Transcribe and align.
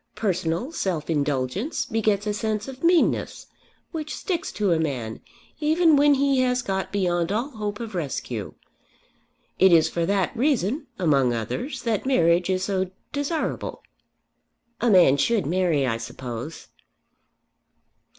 Personal 0.15 0.71
self 0.71 1.11
indulgence 1.11 1.85
begets 1.85 2.25
a 2.25 2.33
sense 2.33 2.67
of 2.67 2.83
meanness 2.83 3.45
which 3.91 4.15
sticks 4.15 4.51
to 4.53 4.71
a 4.71 4.79
man 4.79 5.21
even 5.59 5.95
when 5.95 6.15
he 6.15 6.39
has 6.39 6.63
got 6.63 6.91
beyond 6.91 7.31
all 7.31 7.51
hope 7.51 7.79
of 7.79 7.93
rescue. 7.93 8.55
It 9.59 9.71
is 9.71 9.89
for 9.89 10.07
that 10.07 10.35
reason, 10.35 10.87
among 10.97 11.35
others, 11.35 11.83
that 11.83 12.07
marriage 12.07 12.49
is 12.49 12.63
so 12.63 12.89
desirable." 13.13 13.83
"A 14.81 14.89
man 14.89 15.17
should 15.17 15.45
marry, 15.45 15.85
I 15.85 15.97
suppose." 15.97 16.69